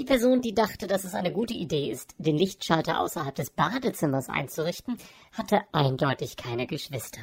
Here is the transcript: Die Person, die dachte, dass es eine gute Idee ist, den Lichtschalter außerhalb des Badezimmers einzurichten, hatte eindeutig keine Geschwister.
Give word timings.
Die 0.00 0.06
Person, 0.06 0.40
die 0.40 0.54
dachte, 0.54 0.86
dass 0.86 1.04
es 1.04 1.12
eine 1.12 1.30
gute 1.30 1.52
Idee 1.52 1.90
ist, 1.90 2.14
den 2.16 2.38
Lichtschalter 2.38 3.00
außerhalb 3.00 3.34
des 3.34 3.50
Badezimmers 3.50 4.30
einzurichten, 4.30 4.96
hatte 5.32 5.60
eindeutig 5.72 6.38
keine 6.38 6.66
Geschwister. 6.66 7.20